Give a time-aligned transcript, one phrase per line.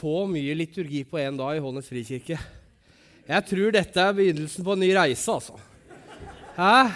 [0.00, 2.38] så mye liturgi på én dag i Hånes frikirke.
[3.30, 5.58] Jeg tror dette er begynnelsen på en ny reise, altså.
[6.56, 6.88] Hæ?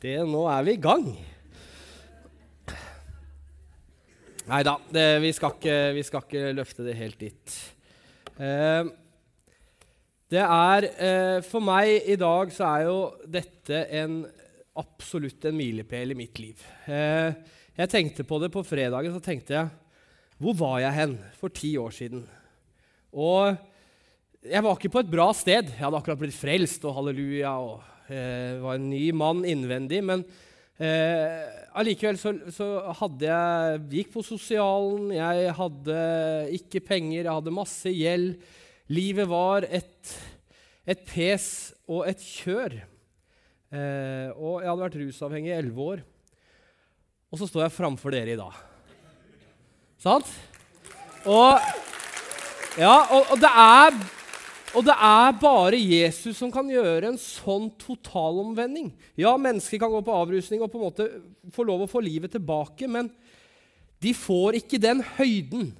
[0.00, 1.08] Det, nå er vi i gang.
[4.48, 7.56] Nei da, vi, vi, skal ikke løfte det helt dit.
[8.40, 8.88] Eh,
[10.32, 14.22] det er eh, For meg i dag så er jo dette en,
[14.80, 16.64] absolutt en milepæl i mitt liv.
[16.88, 17.36] Eh,
[17.78, 19.12] jeg tenkte på det på fredagen.
[19.12, 19.68] så tenkte jeg,
[20.38, 22.20] Hvor var jeg hen for ti år siden?
[23.10, 23.56] Og
[24.46, 25.72] jeg var ikke på et bra sted.
[25.72, 29.98] Jeg hadde akkurat blitt frelst, og halleluja, og eh, var en ny mann innvendig.
[30.06, 30.22] Men
[30.78, 32.68] eh, så, så,
[33.00, 35.98] hadde jeg Gikk på sosialen, jeg hadde
[36.60, 38.38] ikke penger, jeg hadde masse gjeld.
[38.94, 40.14] Livet var et,
[40.86, 41.50] et pes
[41.90, 42.78] og et kjør.
[43.74, 46.08] Eh, og jeg hadde vært rusavhengig i elleve år.
[47.28, 48.67] Og så står jeg framfor dere i dag.
[49.98, 50.28] Sant?
[51.26, 51.58] Og,
[52.78, 53.96] ja, og, og, det er,
[54.78, 58.92] og det er bare Jesus som kan gjøre en sånn totalomvending.
[59.18, 61.08] Ja, mennesker kan gå på avrusning og på en måte
[61.54, 63.10] få lov å få livet tilbake, men
[63.98, 65.72] de får ikke den høyden.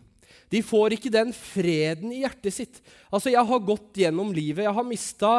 [0.50, 2.82] De får ikke den freden i hjertet sitt.
[3.12, 4.64] Altså, Jeg har gått gjennom livet.
[4.66, 5.32] Jeg har mista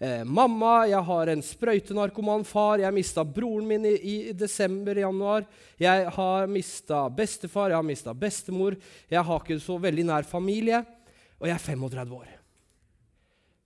[0.00, 5.46] eh, mamma, jeg har en sprøytenarkoman far, jeg mista broren min i, i desember-januar.
[5.80, 8.78] Jeg har mista bestefar, jeg har mista bestemor.
[9.10, 10.82] Jeg har ikke så veldig nær familie,
[11.38, 12.34] og jeg er 35 år.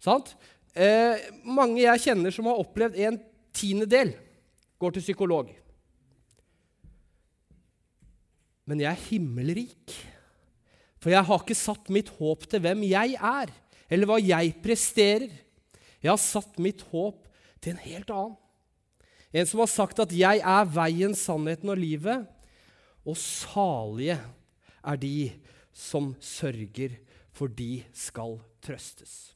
[0.02, 0.34] Sant?
[0.72, 3.19] Eh, mange jeg kjenner som har opplevd en
[3.52, 4.14] tiendedel,
[4.80, 5.52] går til psykolog.
[8.67, 9.94] Men jeg er himmelrik.
[11.02, 13.50] For jeg har ikke satt mitt håp til hvem jeg er,
[13.92, 15.33] eller hva jeg presterer.
[16.03, 17.28] Jeg har satt mitt håp
[17.62, 18.39] til en helt annen.
[19.33, 22.27] En som har sagt at 'jeg er veien, sannheten og livet'.
[23.06, 24.20] Og salige
[24.84, 25.33] er de
[25.73, 26.98] som sørger,
[27.33, 29.34] for de skal trøstes.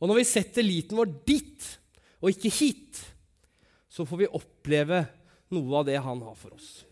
[0.00, 1.78] Og når vi setter liten vår dit
[2.22, 3.02] og ikke hit,
[3.88, 5.06] så får vi oppleve
[5.50, 6.84] noe av det han har for oss.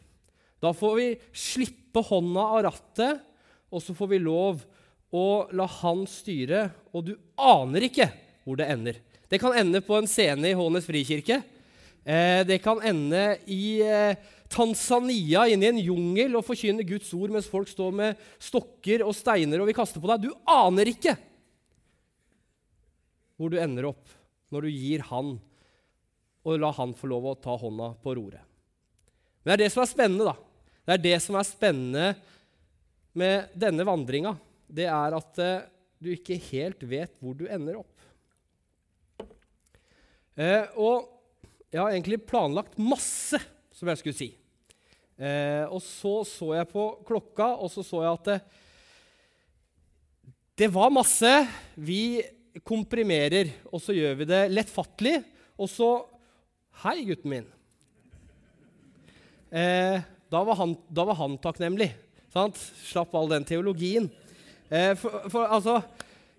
[0.60, 3.22] Da får vi slippe hånda av rattet,
[3.70, 4.66] og så får vi lov
[5.10, 8.06] og la han styre, og du aner ikke
[8.44, 9.00] hvor det ender.
[9.30, 11.40] Det kan ende på en scene i Hånes frikirke.
[12.02, 14.18] Eh, det kan ende i eh,
[14.50, 19.14] Tanzania, inne i en jungel, og forkynne Guds ord mens folk står med stokker og
[19.14, 20.26] steiner og vil kaste på deg.
[20.26, 21.14] Du aner ikke
[23.40, 24.10] hvor du ender opp
[24.52, 25.36] når du gir han
[26.44, 28.42] og la han få lov å ta hånda på roret.
[29.40, 30.34] Men det er det som er spennende, da.
[30.84, 32.06] Det er det som er spennende
[33.16, 34.34] med denne vandringa
[34.70, 35.68] det er at eh,
[36.00, 37.96] du ikke helt vet hvor du ender opp.
[40.40, 41.08] Eh, og
[41.70, 43.38] jeg har egentlig planlagt masse,
[43.74, 44.30] som jeg skulle si.
[45.20, 48.38] Eh, og så så jeg på klokka, og så så jeg at det,
[50.62, 51.32] det var masse.
[51.76, 52.22] Vi
[52.66, 55.20] komprimerer, og så gjør vi det lettfattelig.
[55.60, 55.90] Og så
[56.80, 57.48] Hei, gutten min.
[59.52, 60.00] Eh,
[60.32, 61.90] da, var han, da var han takknemlig.
[62.32, 62.56] Sant?
[62.86, 64.06] Slapp all den teologien.
[64.70, 65.80] Eh, for, for, altså,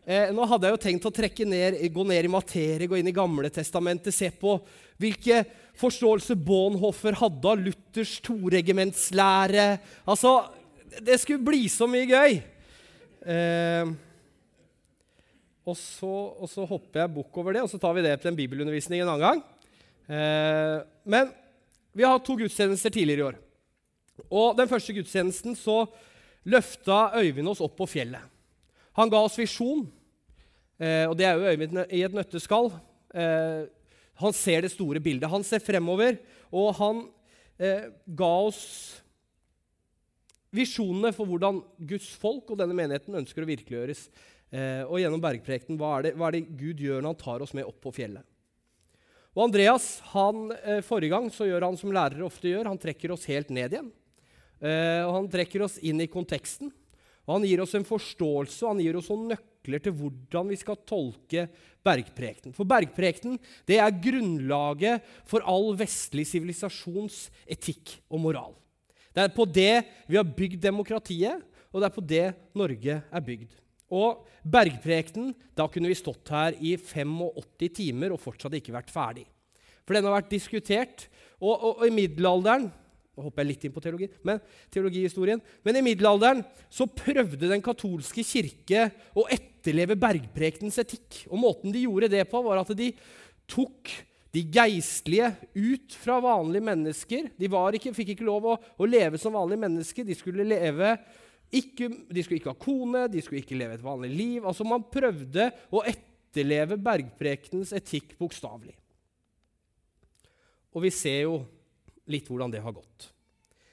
[0.07, 3.09] eh, nå hadde jeg jo tenkt å trekke ned, gå ned i materie, gå inn
[3.11, 4.55] i Gamle testamentet, se på
[5.01, 5.41] hvilke
[5.81, 9.65] forståelse Bonhoffer hadde av Luthers toregimentslære.
[10.07, 10.37] Altså,
[11.03, 12.39] det skulle bli så mye gøy!
[13.21, 13.91] Eh,
[15.61, 18.31] og, så, og, så, hopper jeg bukk over det, og så tar vi det til
[18.31, 19.43] en bibelundervisning en annen gang.
[20.07, 21.35] Eh, men
[21.91, 23.37] vi har hatt to gudstjenester tidligere i år.
[24.31, 25.83] Og den første gudstjenesten så
[26.50, 28.24] løfta Øyvind oss opp på fjellet.
[28.97, 29.85] Han ga oss visjon,
[30.81, 32.72] eh, og det er jo Øyvind i et nøtteskall.
[33.13, 33.69] Eh,
[34.22, 35.29] han ser det store bildet.
[35.29, 36.19] Han ser fremover,
[36.52, 37.06] og han
[37.59, 38.63] eh, ga oss
[40.52, 44.09] visjonene for hvordan Guds folk og denne menigheten ønsker å virkeliggjøres.
[44.91, 47.78] Og gjennom bergprekten, hva, hva, er det Gud gjør når han tar oss med opp
[47.85, 48.25] på fjellet?
[49.31, 50.50] Og Andreas, han,
[50.84, 53.88] Forrige gang så gjør han som lærere ofte gjør, han trekker oss helt ned igjen.
[54.61, 56.72] Uh, og Han trekker oss inn i konteksten.
[57.25, 60.58] og Han gir oss en forståelse og han gir oss noen nøkler til hvordan vi
[60.61, 61.47] skal tolke
[61.85, 62.53] bergprekten.
[62.53, 68.53] For bergprekten det er grunnlaget for all vestlig sivilisasjons etikk og moral.
[69.11, 69.73] Det er på det
[70.08, 71.41] vi har bygd demokratiet,
[71.72, 72.28] og det er på det
[72.58, 73.58] Norge er bygd.
[73.91, 79.25] Og bergprekten, da kunne vi stått her i 85 timer og fortsatt ikke vært ferdig.
[79.84, 81.09] For den har vært diskutert.
[81.41, 82.69] Og, og, og i middelalderen
[83.11, 84.40] nå hopper jeg litt inn på teologi, men,
[84.72, 85.41] teologihistorien.
[85.67, 88.85] Men i middelalderen så prøvde den katolske kirke
[89.19, 91.25] å etterleve bergprekenens etikk.
[91.28, 92.93] Og måten de gjorde det på, var at de
[93.52, 93.91] tok
[94.31, 95.28] de geistlige
[95.59, 97.28] ut fra vanlige mennesker.
[97.35, 100.08] De ikke, fikk ikke lov å, å, leve som vanlige mennesker.
[100.08, 100.96] De skulle, leve
[101.52, 104.46] ikke, de skulle ikke ha kone, de skulle ikke leve et vanlig liv.
[104.47, 108.78] Altså Man prøvde å etterleve bergprekenens etikk bokstavelig.
[110.72, 111.41] Og vi ser jo
[112.09, 113.11] litt hvordan det har gått.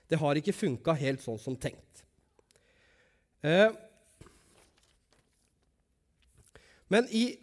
[0.08, 2.04] Det har ikke funka helt sånn som tenkt.
[3.44, 3.70] Eh,
[6.88, 7.38] men i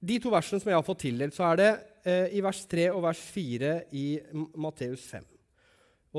[0.00, 1.70] de to versene som jeg har fått tildelt, så er det
[2.08, 4.06] eh, i vers 3 og vers 4 i
[4.60, 5.26] Matteus 5.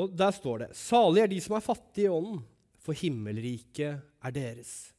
[0.01, 2.41] Og Der står det.: Salige er de som er fattige i ånden,
[2.81, 4.93] for himmelriket er deres.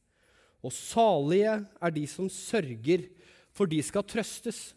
[0.63, 3.09] Og salige er de som sørger,
[3.51, 4.73] for de skal trøstes.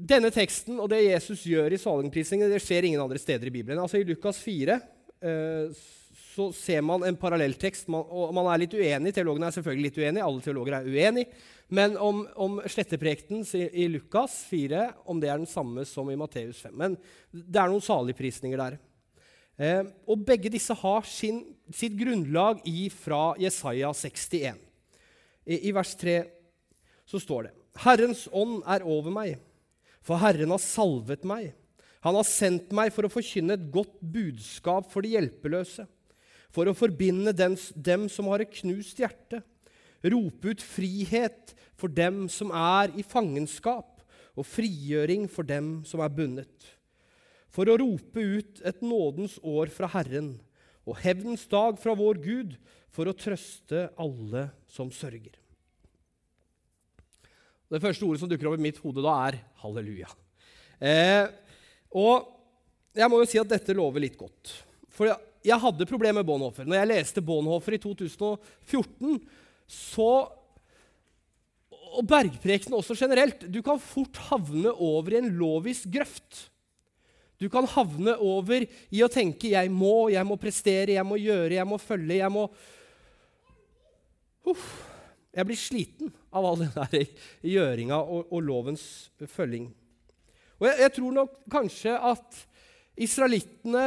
[0.00, 3.80] Denne teksten og det Jesus gjør i saligprisningen, det skjer ingen andre steder i Bibelen.
[3.82, 4.78] Altså I Lukas 4
[5.20, 5.80] eh,
[6.30, 7.88] så ser man en parallelltekst.
[7.92, 9.12] Man, og man er litt uenig.
[9.12, 10.24] Teologene er selvfølgelig litt uenige.
[10.24, 11.42] Alle teologer er uenige.
[11.70, 16.16] Men om, om sletteprekten i, i, Lukas 4, om det er den samme som i
[16.18, 16.72] Matteus 5.
[16.80, 16.96] Men
[17.30, 18.78] det er noen saligprisninger der.
[19.60, 21.42] Eh, og begge disse har sin,
[21.74, 24.64] sitt grunnlag i fra Jesaja 61.
[25.44, 26.22] I, I vers 3
[27.10, 29.38] så står det Herrens ånd er over meg,
[30.04, 31.52] for Herren har salvet meg.
[32.04, 35.84] Han har sendt meg for å forkynne et godt budskap for de hjelpeløse
[36.54, 39.40] for å forbinde dem, dem som har et knust hjerte,
[40.00, 43.86] rope ut frihet for dem som er i fangenskap,
[44.38, 46.68] og frigjøring for dem som er bundet.
[47.50, 50.36] For å rope ut et nådens år fra Herren
[50.86, 52.54] og hevnens dag fra vår Gud,
[52.90, 55.39] for å trøste alle som sørger.
[57.70, 60.10] Det første ordet som dukker opp i mitt hode da, er halleluja.
[60.82, 61.28] Eh,
[61.94, 62.26] og
[62.96, 64.56] jeg må jo si at dette lover litt godt.
[64.90, 65.12] For
[65.46, 66.66] jeg hadde problemer med Bonhoeffer.
[66.66, 69.22] Når jeg leste Bonhoeffer i 2014,
[69.70, 70.12] så
[71.90, 73.40] Og bergprekenen også generelt.
[73.50, 76.44] Du kan fort havne over i en lovisk grøft.
[77.42, 81.58] Du kan havne over i å tenke 'jeg må, jeg må prestere, jeg må gjøre,
[81.58, 82.48] jeg må følge', jeg må
[84.46, 84.86] Uff.
[85.34, 87.10] Jeg blir sliten av all den der
[87.46, 88.84] gjøringa og, og lovens
[89.30, 89.70] følging.
[90.60, 92.40] Og jeg, jeg tror nok kanskje at
[93.00, 93.84] israelittene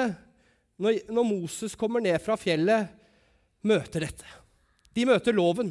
[0.82, 2.90] når, når, Moses kommer ned fra fjellet,
[3.64, 4.30] møter dette.
[4.94, 5.70] De møter loven.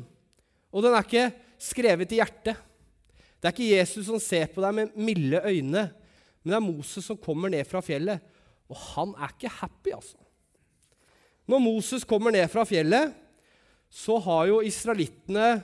[0.72, 1.26] Og den er ikke
[1.60, 2.60] skrevet i hjertet.
[3.42, 5.88] Det er ikke Jesus som ser på deg med milde øyne,
[6.42, 8.22] men det er Moses som kommer ned fra fjellet.
[8.70, 10.16] Og han er ikke happy, altså.
[11.50, 13.10] Når Moses kommer ned fra fjellet,
[13.92, 15.58] så har jo israelittene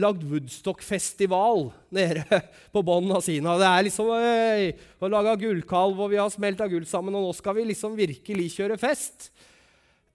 [0.00, 2.24] lagd Woodstock-festival nede
[2.72, 3.58] på bunnen av Sina.
[3.60, 4.70] Det er liksom øy,
[5.02, 8.48] å lage gullkalv, og vi har smelta gull sammen, og nå skal vi liksom virkelig
[8.56, 9.28] kjøre fest.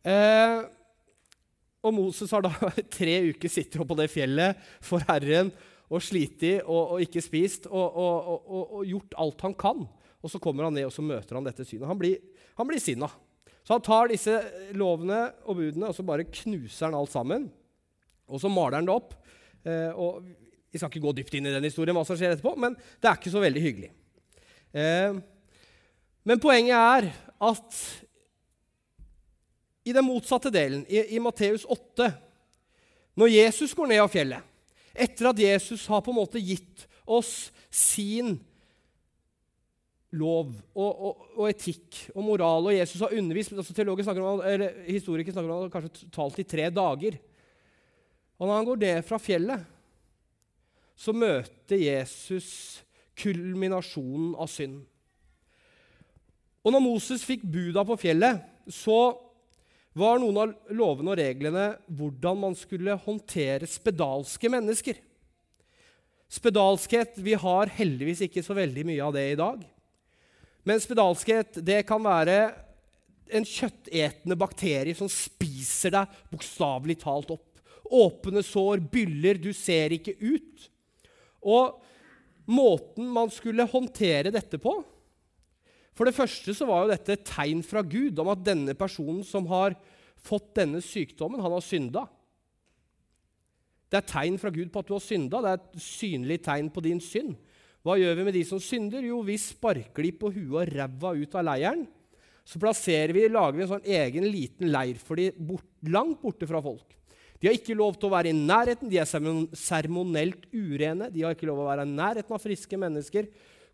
[0.07, 0.65] Eh,
[1.85, 2.51] og Moses har da
[2.97, 5.51] tre uker sittet på det fjellet for Herren
[5.87, 9.85] og slitt og, og, ikke spist og, og, og, gjort alt han kan.
[10.19, 11.87] Og så kommer han ned og så møter han dette synet.
[11.87, 12.17] Han blir,
[12.57, 13.07] han blir sinna.
[13.63, 14.33] Så han tar disse
[14.75, 17.47] lovene og budene og så bare knuser han alt sammen.
[18.27, 19.15] Og så maler han det opp.
[19.65, 20.25] Eh, og
[20.67, 23.07] Vi skal ikke gå dypt inn i den historien, hva som skjer etterpå, men det
[23.09, 23.89] er ikke så veldig hyggelig.
[24.75, 25.15] Eh,
[26.27, 27.07] men poenget er
[27.47, 27.79] at
[29.87, 32.09] i den motsatte delen, i, i Matteus 8,
[33.17, 34.43] når Jesus går ned av fjellet,
[34.97, 38.35] etter at Jesus har på en måte gitt oss sin
[40.15, 44.77] lov og, og, og, etikk og moral, og Jesus har undervist altså snakker om, eller
[44.87, 47.17] Historikere snakker om han kanskje talt i tre dager.
[48.37, 49.63] Og når han går ned fra fjellet,
[50.97, 52.49] så møter Jesus
[53.17, 54.81] kulminasjonen av synd.
[56.65, 59.15] Og når Moses fikk buda på fjellet, så
[59.97, 61.67] var noen av lovene og reglene
[61.97, 64.99] hvordan man skulle håndtere spedalske mennesker.
[66.27, 69.63] Spedalskhet Vi har heldigvis ikke så veldig mye av det i dag.
[70.67, 72.37] Men spedalskhet det kan være
[73.31, 77.46] en kjøttetende bakterie som spiser deg bokstavelig talt opp.
[77.93, 80.67] Åpne sår, byller, du ser ikke ut.
[81.47, 81.79] Og
[82.47, 84.71] måten man skulle håndtere dette på
[85.97, 89.23] For det første så var jo dette et tegn fra Gud om at denne personen
[89.25, 89.75] som har
[90.27, 92.03] fått denne sykdommen, han har synda.
[93.87, 95.41] Det er tegn fra Gud på at du har synda.
[95.41, 97.37] Det er et synlig tegn på din synd.
[97.85, 99.05] Hva gjør vi med de som synder?
[99.05, 101.85] Jo, vi sparker de på huet og ræva ut av leiren.
[102.47, 106.47] Så plasserer vi, lager vi en sånn egen liten leir for de bort, langt borte
[106.47, 106.93] fra folk.
[107.37, 109.09] De har ikke lov til å være i nærheten, de er
[109.57, 111.11] seremonielt urene.
[111.13, 113.27] De har ikke lov til å være i nærheten av friske mennesker.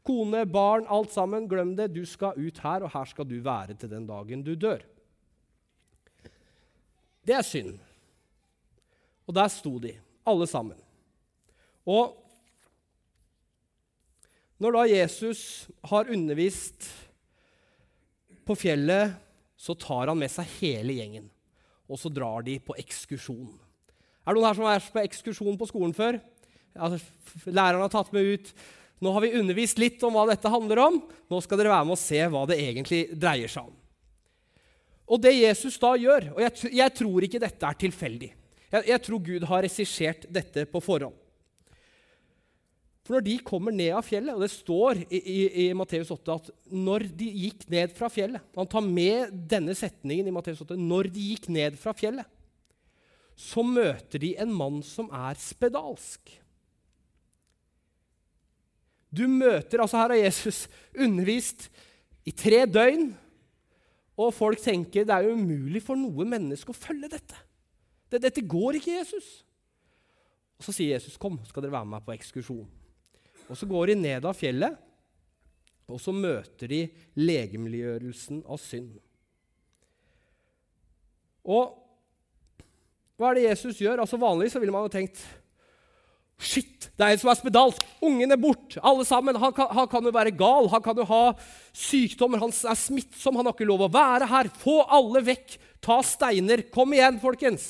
[0.04, 1.48] Kone, barn, alt sammen.
[1.48, 1.94] Glem det.
[1.96, 4.84] Du skal ut her, og her skal du være til den dagen du dør.
[7.24, 7.78] Det er synd.
[9.24, 9.96] Og der sto de,
[10.28, 10.80] alle sammen.
[11.88, 12.20] Og
[14.64, 15.40] Når da Jesus
[15.90, 16.86] har undervist
[18.48, 19.12] på fjellet,
[19.60, 21.26] så tar han med seg hele gjengen.
[21.92, 23.52] Og så drar de på ekskursjon.
[24.24, 26.20] Er det noen her som har vært på ekskursjon på skolen før?
[26.74, 27.00] Altså,
[27.46, 28.52] læreren har tatt med ut.
[29.04, 31.02] Nå har vi undervist litt om hva dette handler om.
[31.30, 33.76] Nå skal dere være med og se hva det egentlig dreier seg om.
[35.12, 38.30] Og det Jesus da gjør Og jeg, jeg tror ikke dette er tilfeldig.
[38.72, 41.18] Jeg, jeg tror Gud har regissert dette på forhånd.
[43.04, 46.36] For når de kommer ned av fjellet, og det står i, i, i Matteus 8
[46.38, 50.78] at når de gikk ned fra fjellet Han tar med denne setningen i Matteus 8.
[50.80, 52.30] Når de gikk ned fra fjellet,
[53.36, 56.32] så møter de en mann som er spedalsk.
[59.14, 61.68] Du møter, altså Her har Jesus undervist
[62.24, 63.10] i tre døgn,
[64.16, 67.42] og folk tenker det er umulig for noe menneske å følge dette.
[68.14, 69.42] Dette går ikke, Jesus.
[70.62, 72.83] Og Så sier Jesus, 'Kom, skal dere være med meg på ekskursjon.'
[73.50, 74.80] Og Så går de ned av fjellet,
[75.92, 76.82] og så møter de
[77.20, 78.96] legemliggjørelsen av synd.
[81.44, 81.74] Og
[83.20, 84.02] hva er det Jesus gjør?
[84.02, 85.22] Altså Vanligvis så ville man jo tenkt
[86.44, 87.84] Shit, det er en som er spedalsk.
[88.04, 88.76] Ungen er bort.
[88.84, 89.38] Alle sammen.
[89.40, 90.68] Han kan, han kan, jo være gal.
[90.74, 91.22] Han kan jo ha
[91.72, 92.42] sykdommer.
[92.42, 93.38] Han er smittsom.
[93.40, 94.50] Han har ikke lov å være her.
[94.60, 95.56] Få alle vekk.
[95.84, 96.66] Ta steiner.
[96.74, 97.70] Kom igjen, folkens.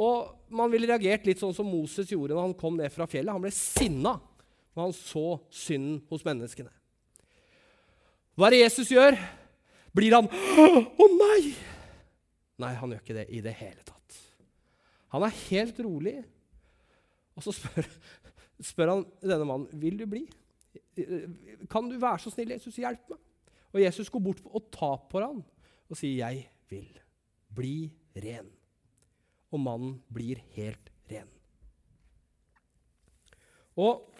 [0.00, 3.34] Og man ville reagert litt sånn som Moses gjorde når han kom ned fra fjellet.
[3.34, 4.14] Han ble sinna
[4.74, 6.72] når han så synden hos menneskene.
[8.38, 9.18] Hva er det Jesus gjør?
[9.96, 11.54] Blir han Å nei!
[12.58, 14.18] Nei, han gjør ikke det i det hele tatt.
[15.14, 16.16] Han er helt rolig.
[17.38, 17.86] Og så spør,
[18.70, 20.24] spør han denne mannen vil du bli.
[21.70, 23.20] Kan du være så snill, Jesus, hjelp meg?
[23.74, 25.42] Og Jesus går bort og tar på ham
[25.88, 27.00] og sier, 'Jeg vil.
[27.54, 28.52] Bli ren.'
[29.52, 31.28] Og mannen blir helt ren.
[33.76, 34.10] Og,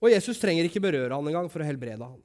[0.00, 2.20] og Jesus trenger ikke berøre han engang for å helbrede han.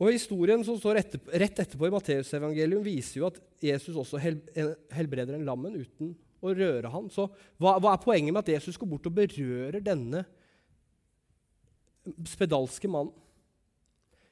[0.00, 5.36] Og Historien som står etterpå, rett etterpå i Matteusevangelium, viser jo at Jesus også helbreder
[5.36, 7.06] en lammen uten å røre han.
[7.12, 7.28] Så
[7.60, 10.24] hva, hva, er poenget med at Jesus går bort og berører denne
[12.28, 13.14] spedalske mannen?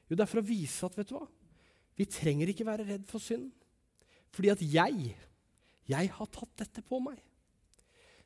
[0.09, 1.25] Jo, det er for å vise at vet du hva?
[1.97, 3.51] vi trenger ikke være redd for synd.
[4.33, 5.13] Fordi at jeg,
[5.89, 7.19] jeg har tatt dette på meg.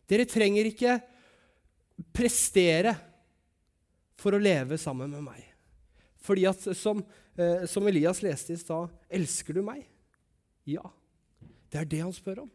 [0.08, 0.96] Dere trenger ikke
[2.13, 2.96] prestere
[4.18, 5.44] for å leve sammen med meg.
[6.27, 7.01] Fordi at, som,
[7.38, 9.88] eh, som Elias leste i stad, 'Elsker du meg?'
[10.66, 10.84] Ja.
[11.72, 12.51] Det er det han spør om.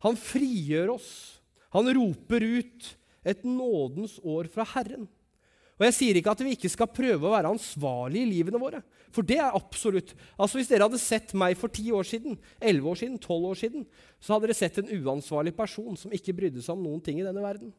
[0.00, 1.40] Han frigjør oss.
[1.70, 5.08] Han roper ut et nådens år fra Herren.
[5.80, 8.82] Og Jeg sier ikke at vi ikke skal prøve å være ansvarlige i livene våre.
[9.10, 10.12] For det er absolutt.
[10.36, 13.54] Altså Hvis dere hadde sett meg for ti år siden, 11 år siden, 12 år
[13.56, 13.86] siden,
[14.20, 17.24] så hadde dere sett en uansvarlig person som ikke brydde seg om noen ting i
[17.24, 17.72] denne verden.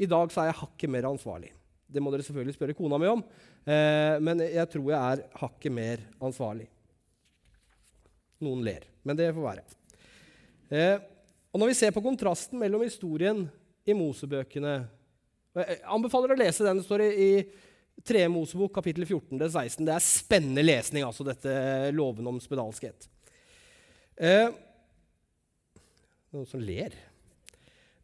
[0.00, 1.52] I dag så er jeg hakket mer ansvarlig.
[1.92, 3.22] Det må dere selvfølgelig spørre kona mi om.
[3.68, 6.68] Eh, men jeg tror jeg er hakket mer ansvarlig.
[8.42, 9.66] Noen ler, men det får være.
[10.72, 10.96] Eh,
[11.52, 13.44] og Når vi ser på kontrasten mellom historien
[13.84, 14.74] i Mosebøkene
[15.52, 16.78] Jeg anbefaler å lese den.
[16.80, 18.24] Det står i, i 3.
[18.32, 19.84] Mosebok, kapittel 14-16.
[19.84, 21.52] Det er spennende lesning, altså dette
[21.92, 23.04] loven om spedalskhet.
[24.16, 24.48] Eh,
[26.32, 26.96] noen som ler.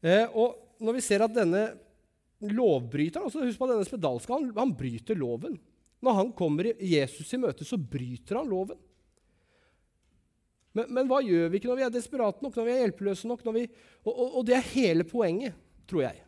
[0.04, 1.62] Eh, og når vi ser at denne
[2.44, 3.26] lovbryteren.
[3.26, 5.56] Altså, husk på at denne spedalske han, han, bryter loven.
[6.04, 8.78] Når han kommer Jesus i møte, så bryter han loven.
[10.76, 13.30] Men, men, hva gjør vi ikke når vi er desperate nok, når vi er hjelpeløse
[13.30, 13.42] nok?
[13.56, 13.64] Vi,
[14.04, 15.56] og, og, og, det er hele poenget,
[15.90, 16.22] tror jeg.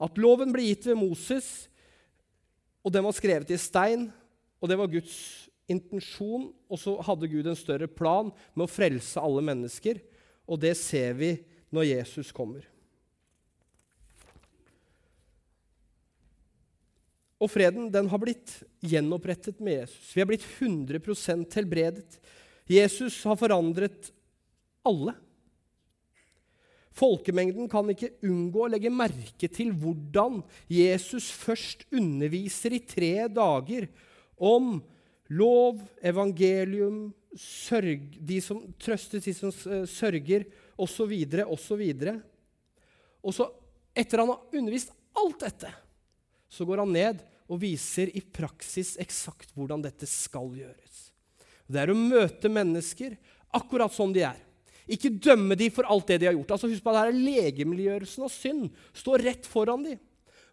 [0.00, 1.50] At loven ble gitt ved Moses,
[2.80, 4.08] og den var skrevet i stein,
[4.62, 5.18] og det var Guds
[5.68, 6.48] intensjon.
[6.72, 10.00] Og så hadde Gud en større plan med å frelse alle mennesker,
[10.48, 11.34] og det ser vi
[11.74, 12.64] når Jesus kommer.
[17.40, 20.12] Og freden den har blitt gjenopprettet med Jesus.
[20.12, 22.20] Vi har blitt 100% helbredet.
[22.70, 24.10] Jesus har forandret
[24.86, 25.16] alle.
[27.00, 33.86] Folkemengden kan ikke unngå å legge merke til hvordan Jesus først underviser i tre dager
[34.36, 34.76] om
[35.30, 39.52] lov, evangelium, sørg, de som trøster, de som
[39.88, 40.48] sørger,
[40.80, 41.12] osv.,
[41.46, 41.84] osv.
[43.20, 43.46] Og så,
[43.94, 45.70] etter han har undervist alt dette,
[46.50, 51.10] så går han ned og viser i praksis eksakt hvordan dette skal gjøres.
[51.70, 53.16] Det er å møte mennesker
[53.54, 54.38] akkurat som de er.
[54.90, 56.56] Ikke dømme dem for alt det de har gjort.
[56.56, 60.00] Altså Husk på at her er Legemliggjørelsen av synd står rett foran dem.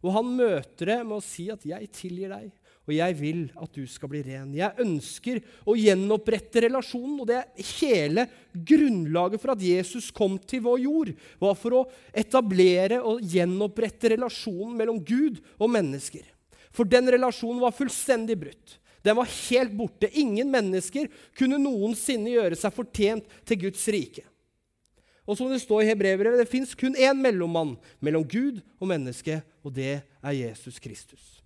[0.05, 2.51] Og han møter det med å si at 'jeg tilgir deg',
[2.87, 4.53] og jeg vil at du skal bli ren.
[4.55, 8.23] Jeg ønsker å gjenopprette relasjonen, og det er hele
[8.55, 11.11] grunnlaget for at Jesus kom til vår jord.
[11.39, 16.23] var for å etablere og gjenopprette relasjonen mellom Gud og mennesker.
[16.71, 18.77] For den relasjonen var fullstendig brutt.
[19.03, 20.09] Den var helt borte.
[20.19, 24.23] Ingen mennesker kunne noensinne gjøre seg fortjent til Guds rike.
[25.27, 29.41] Og som det står i Hebrevet, det fins kun én mellommann mellom Gud og menneske,
[29.59, 31.36] og det er Jesus Kristus.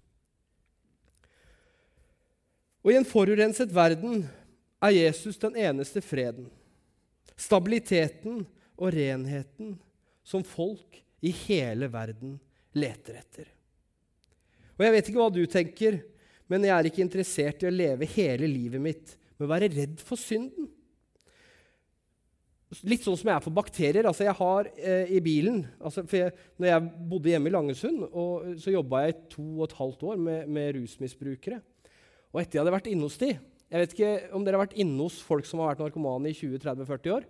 [2.82, 4.24] Og i en forurenset verden
[4.82, 6.48] er Jesus den eneste freden,
[7.38, 8.44] stabiliteten
[8.78, 9.76] og renheten
[10.26, 12.40] som folk i hele verden
[12.74, 13.46] leter etter.
[14.78, 16.00] Og Jeg vet ikke hva du tenker,
[16.50, 20.02] men jeg er ikke interessert i å leve hele livet mitt med å være redd
[20.02, 20.70] for synden.
[22.88, 24.08] Litt sånn som jeg er for bakterier.
[24.08, 28.06] altså jeg har eh, i bilen, altså for jeg, når jeg bodde hjemme i Langesund,
[28.10, 31.60] og så jobba jeg to og et halvt år med, med rusmisbrukere.
[32.32, 33.34] Og etter jeg hadde vært inne hos de,
[33.72, 36.36] Jeg vet ikke om dere har vært inne hos folk som har vært narkomane i
[36.36, 37.28] 20-30-40 år.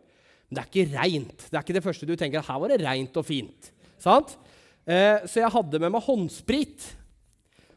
[0.50, 1.44] Men det er ikke reint.
[1.46, 2.42] Det er ikke det første du tenker.
[2.48, 3.70] Her var det reint og fint.
[4.02, 4.34] Sant?
[4.90, 6.88] Eh, så jeg hadde med meg håndsprit.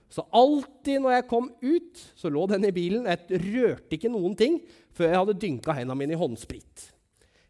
[0.08, 3.04] Så alltid når jeg kom ut, så lå den i bilen.
[3.04, 4.56] Jeg rørte ikke noen ting
[4.96, 6.88] før jeg hadde dynka hendene mine i håndsprit.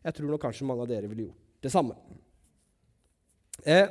[0.05, 1.95] Jeg tror nok kanskje mange av dere ville gjort det samme.
[3.65, 3.87] Eh,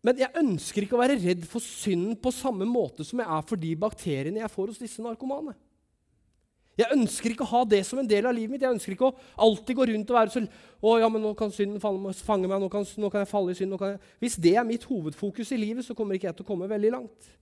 [0.00, 3.42] men jeg ønsker ikke å være redd for synden på samme måte som jeg er
[3.48, 5.52] for de bakteriene jeg får hos disse narkomane.
[6.80, 8.62] Jeg ønsker ikke å ha det som en del av livet mitt.
[8.64, 10.40] Jeg ønsker ikke å alltid gå rundt og være så
[10.80, 13.58] å, ja, men nå kan synden fange meg, nå kan, nå kan jeg falle i
[13.58, 13.76] synd.
[14.22, 16.94] Hvis det er mitt hovedfokus i livet, så kommer ikke jeg til å komme veldig
[16.94, 17.32] langt.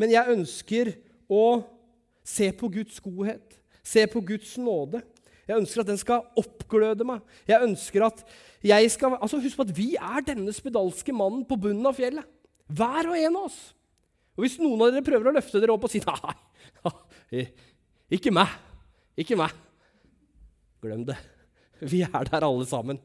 [0.00, 0.94] Men jeg ønsker
[1.28, 1.44] å
[2.24, 5.02] se på Guds godhet, se på Guds nåde.
[5.48, 7.22] Jeg ønsker at den skal oppgløde meg.
[7.48, 8.22] Jeg ønsker at
[8.62, 12.26] jeg skal, altså Husk på at vi er denne spedalske mannen på bunnen av fjellet.
[12.72, 13.58] Hver og en av oss.
[14.36, 17.42] Og Hvis noen av dere prøver å løfte dere opp og si nei,
[18.16, 18.54] ikke meg,
[19.18, 19.52] ikke meg
[20.82, 21.14] Glem det.
[21.78, 22.98] Vi er der alle sammen.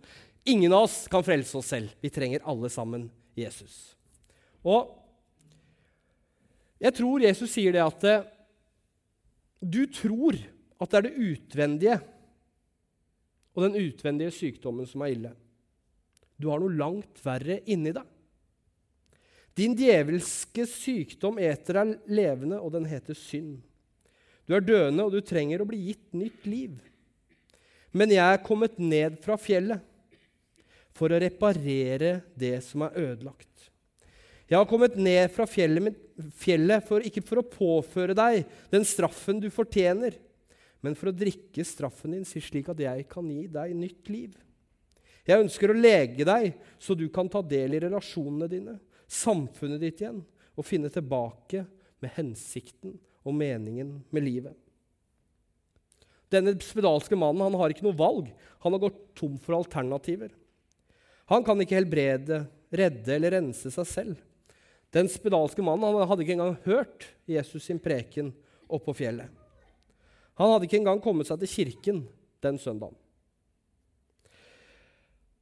[0.50, 1.92] Ingen av oss kan frelse oss selv.
[2.02, 3.04] Vi trenger alle sammen
[3.38, 3.94] Jesus.
[4.66, 4.96] Og
[6.82, 8.26] jeg tror Jesus sier det at eh,
[9.62, 10.38] du tror
[10.78, 12.00] at det er det utvendige
[13.58, 15.32] og den utvendige sykdommen som er ille.
[16.38, 18.06] Du har noe langt verre inni deg.
[19.58, 23.58] Din djevelske sykdom eter deg levende, og den heter synd.
[24.46, 26.76] Du er døende, og du trenger å bli gitt nytt liv.
[27.90, 29.82] Men jeg er kommet ned fra fjellet
[30.98, 33.50] for å reparere det som er ødelagt.
[34.48, 35.98] Jeg har kommet ned fra fjellet,
[36.38, 40.16] fjellet for, ikke for å påføre deg den straffen du fortjener,
[40.86, 44.36] men for å drikke straffen din slik at jeg kan gi deg nytt liv.
[45.28, 50.04] Jeg ønsker å lege deg, så du kan ta del i relasjonene dine, samfunnet ditt
[50.04, 50.22] igjen,
[50.58, 51.66] og finne tilbake
[52.02, 52.96] med hensikten
[53.28, 54.56] og meningen med livet.
[56.32, 58.30] Denne spedalske mannen han har ikke noe valg.
[58.64, 60.34] Han har gått tom for alternativer.
[61.32, 64.24] Han kan ikke helbrede, redde eller rense seg selv.
[64.96, 68.32] Den spedalske mannen han hadde ikke engang hørt Jesus sin preken
[68.72, 69.32] oppå fjellet.
[70.38, 72.02] Han hadde ikke engang kommet seg til kirken
[72.46, 72.98] den søndagen.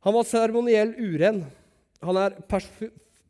[0.05, 1.41] Han var seremoniell uren.
[2.05, 2.37] Han er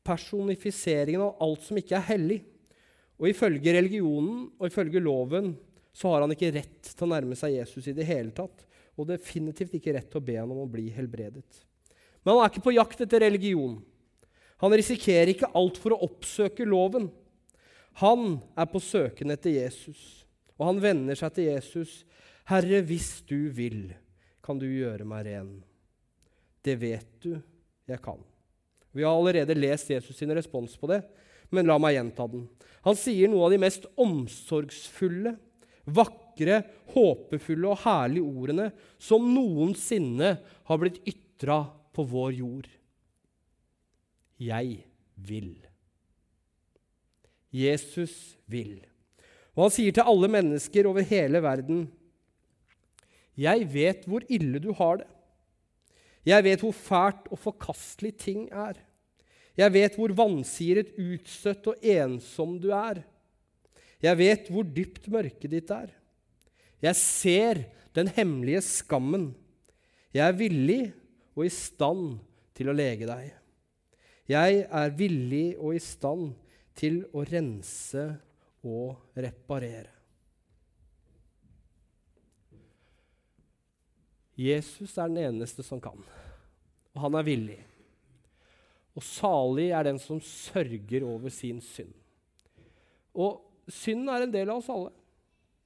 [0.06, 2.42] personifiseringen av alt som ikke er hellig.
[3.16, 5.54] Og ifølge religionen og ifølge loven
[5.96, 8.66] så har han ikke rett til å nærme seg Jesus i det hele tatt.
[9.00, 11.48] Og definitivt ikke rett til å be han om å bli helbredet.
[12.24, 13.78] Men han er ikke på jakt etter religion.
[14.64, 17.08] Han risikerer ikke alt for å oppsøke loven.
[18.02, 20.25] Han er på søken etter Jesus,
[20.60, 22.04] og han vender seg til Jesus.
[22.46, 23.96] 'Herre, hvis du vil,
[24.46, 25.64] kan du gjøre meg ren.'
[26.66, 27.36] Det vet du
[27.86, 28.22] jeg kan.
[28.96, 31.04] Vi har allerede lest Jesus sin respons på det,
[31.54, 32.48] men la meg gjenta den.
[32.86, 35.36] Han sier noe av de mest omsorgsfulle,
[35.86, 36.64] vakre,
[36.94, 40.32] håpefulle og herlige ordene som noensinne
[40.70, 41.60] har blitt ytra
[41.94, 42.72] på vår jord.
[44.42, 44.82] Jeg
[45.16, 45.54] vil.
[47.56, 48.80] Jesus vil.
[49.56, 51.88] Og han sier til alle mennesker over hele verden,
[53.36, 55.12] 'Jeg vet hvor ille du har det.'
[56.26, 58.74] Jeg vet hvor fælt og forkastelig ting er.
[59.56, 63.04] Jeg vet hvor vansiret, utstøtt og ensom du er.
[64.02, 65.94] Jeg vet hvor dypt mørket ditt er.
[66.82, 67.64] Jeg ser
[67.96, 69.36] den hemmelige skammen.
[70.12, 70.94] Jeg er villig
[71.36, 72.18] og i stand
[72.58, 73.32] til å lege deg.
[74.28, 76.34] Jeg er villig og i stand
[76.76, 78.08] til å rense
[78.66, 79.92] og reparere.
[84.36, 86.02] Jesus er den eneste som kan,
[86.92, 87.62] og han er villig.
[88.96, 91.92] Og salig er den som sørger over sin synd.
[93.16, 94.92] Og synden er en del av oss alle.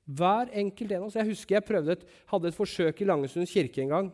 [0.09, 1.17] Hver enkelt en av oss.
[1.17, 4.09] Jeg husker jeg prøvde et, hadde et forsøk i Langesund kirke en gang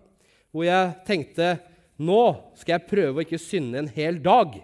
[0.56, 1.56] hvor jeg tenkte
[2.00, 2.22] nå
[2.60, 4.58] skal jeg prøve å ikke synde en hel dag.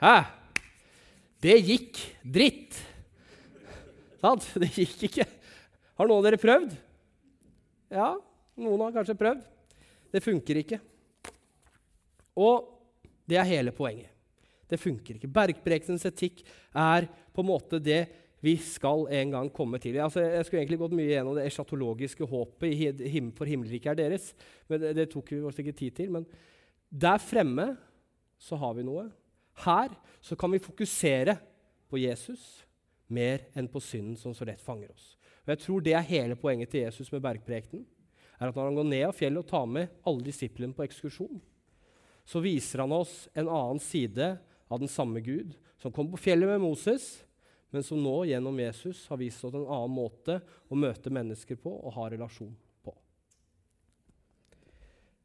[0.00, 0.16] Hæ?
[1.44, 2.76] Det gikk dritt.
[4.22, 4.46] Sant?
[4.62, 5.26] Det gikk ikke.
[5.98, 6.74] Har noen av dere prøvd?
[7.94, 8.12] Ja,
[8.58, 9.42] noen har kanskje prøvd.
[10.12, 10.78] Det funker ikke.
[12.38, 12.68] Og
[13.28, 14.12] det er hele poenget.
[14.68, 15.30] Det funker ikke.
[15.32, 16.42] Bergprekenens etikk
[16.76, 18.02] er på en måte det
[18.44, 19.96] vi skal en gang komme til.
[20.02, 24.30] Altså, jeg skulle egentlig gått mye gjennom det eschatologiske håpet for himmelriket er deres.
[24.68, 26.12] men Det, det tok vi oss ikke tid til.
[26.14, 26.26] Men
[26.88, 27.72] der fremme
[28.38, 29.08] så har vi noe.
[29.64, 29.90] Her
[30.22, 31.34] så kan vi fokusere
[31.90, 32.67] på Jesus
[33.08, 35.14] mer enn på synden som så lett fanger oss.
[35.44, 37.86] Og jeg tror Det er hele poenget til Jesus med bergprekenen.
[38.40, 41.40] er at Når han går ned av fjellet og tar med alle disiplene på ekskursjon,
[42.24, 46.46] så viser han oss en annen side av den samme Gud, som kom på fjellet
[46.48, 47.24] med Moses,
[47.70, 51.72] men som nå gjennom Jesus har vist oss en annen måte å møte mennesker på
[51.72, 52.94] og ha relasjon på.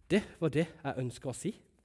[0.08, 1.54] Det var det jeg ønska å si.